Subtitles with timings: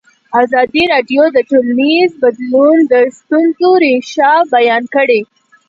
[0.41, 5.21] ازادي راډیو د ټولنیز بدلون د ستونزو رېښه بیان کړې.